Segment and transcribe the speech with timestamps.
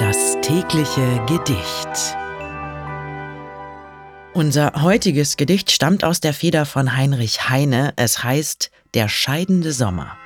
[0.00, 2.16] Das tägliche Gedicht.
[4.32, 7.92] Unser heutiges Gedicht stammt aus der Feder von Heinrich Heine.
[7.96, 10.16] Es heißt Der scheidende Sommer.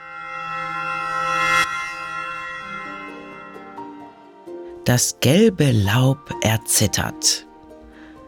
[4.85, 7.45] Das gelbe Laub erzittert.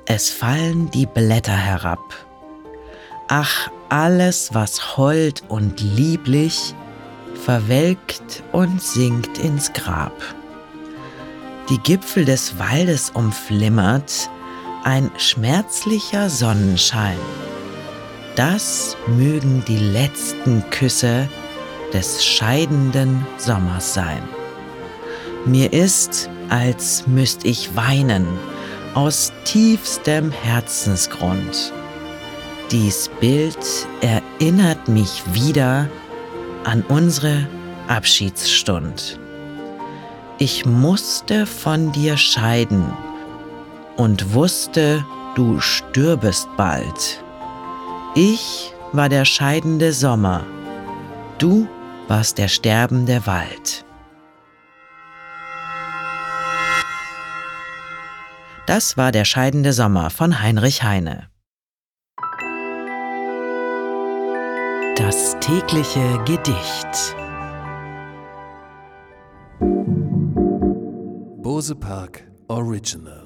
[0.07, 2.27] Es fallen die Blätter herab.
[3.29, 6.75] Ach, alles, was hold und lieblich,
[7.45, 10.13] verwelkt und sinkt ins Grab.
[11.69, 14.31] Die Gipfel des Waldes umflimmert
[14.85, 17.19] ein schmerzlicher Sonnenschein.
[18.37, 21.29] Das mögen die letzten Küsse
[21.93, 24.23] des scheidenden Sommers sein.
[25.45, 28.27] Mir ist, als müsst ich weinen
[28.95, 31.73] aus tiefstem Herzensgrund.
[32.71, 33.59] Dies Bild
[34.03, 35.89] erinnert mich wieder
[36.63, 37.49] an unsere
[37.89, 39.19] Abschiedsstund.
[40.39, 42.93] Ich musste von dir scheiden
[43.97, 45.03] und wusste,
[45.35, 47.25] du stürbest bald.
[48.15, 50.45] Ich war der scheidende Sommer,
[51.39, 51.67] du
[52.07, 53.87] warst der sterbende Wald.
[58.67, 61.31] Das war der scheidende Sommer von Heinrich Heine.
[64.97, 67.17] Das tägliche Gedicht.
[71.43, 73.26] Bose Park Original